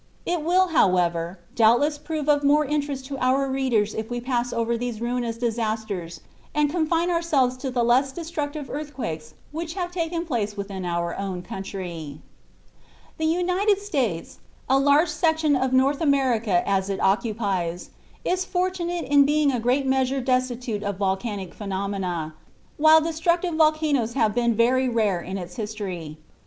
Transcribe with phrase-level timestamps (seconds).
[0.25, 4.75] It will, however, doubtless prove of more interest to our readers if we pass over
[4.75, 6.21] these ruinous disasters
[6.55, 11.43] and confine ourselves to the less destructive earthquakes which have taken place within our own
[11.43, 12.19] country.
[13.19, 17.91] The United States, large a section of North America as it occupies,
[18.25, 22.33] is fortunate in being in a great measure destitute of volcanic phenomena,
[22.77, 26.17] while destructive earthquakes have been very rare in its history.